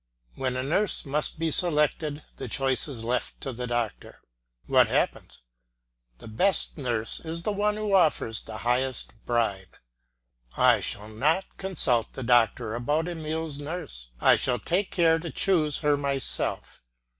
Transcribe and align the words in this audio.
When 0.33 0.57
a 0.57 0.63
nurse 0.63 1.05
must 1.05 1.37
be 1.37 1.51
selected 1.51 2.23
the 2.37 2.47
choice 2.47 2.87
is 2.87 3.03
left 3.03 3.39
to 3.41 3.53
the 3.53 3.67
doctor. 3.67 4.19
What 4.65 4.87
happens? 4.87 5.43
The 6.17 6.27
best 6.27 6.75
nurse 6.75 7.19
is 7.19 7.43
the 7.43 7.51
one 7.51 7.77
who 7.77 7.93
offers 7.93 8.41
the 8.41 8.57
highest 8.65 9.13
bribe. 9.27 9.77
I 10.57 10.79
shall 10.79 11.07
not 11.09 11.45
consult 11.57 12.13
the 12.13 12.23
doctor 12.23 12.73
about 12.73 13.07
Emile's 13.07 13.59
nurse, 13.59 14.09
I 14.19 14.37
shall 14.37 14.57
take 14.57 14.89
care 14.89 15.19
to 15.19 15.29
choose 15.29 15.81
her 15.85 15.95
myself. 15.95 16.81